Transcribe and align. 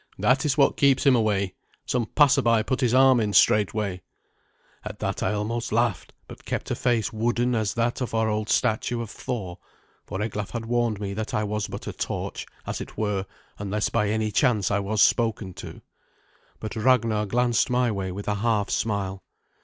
That 0.17 0.45
is 0.45 0.57
what 0.57 0.77
keeps 0.77 1.05
him 1.05 1.15
away. 1.15 1.53
Some 1.85 2.07
passerby 2.07 2.63
put 2.63 2.81
his 2.81 2.91
arm 2.95 3.19
in 3.19 3.33
straightway." 3.33 4.01
At 4.83 4.97
that 4.97 5.21
I 5.21 5.31
almost 5.31 5.71
laughed, 5.71 6.11
but 6.27 6.43
kept 6.43 6.71
a 6.71 6.75
face 6.75 7.13
wooden 7.13 7.53
as 7.53 7.75
that 7.75 8.01
of 8.01 8.15
our 8.15 8.27
old 8.27 8.49
statue 8.49 8.99
of 9.01 9.11
Thor, 9.11 9.59
for 10.07 10.19
Eglaf 10.19 10.49
had 10.49 10.65
warned 10.65 10.99
me 10.99 11.13
that 11.13 11.35
I 11.35 11.43
was 11.43 11.67
but 11.67 11.85
a 11.85 11.93
torch, 11.93 12.47
as 12.65 12.81
it 12.81 12.97
were, 12.97 13.27
unless 13.59 13.89
by 13.89 14.09
any 14.09 14.31
chance 14.31 14.71
I 14.71 14.79
was 14.79 15.03
spoken 15.03 15.53
to. 15.61 15.83
But 16.59 16.75
Ragnar 16.75 17.27
glanced 17.27 17.69
my 17.69 17.91
way 17.91 18.11
with 18.11 18.27
a 18.27 18.33
half 18.33 18.71
smile. 18.71 19.23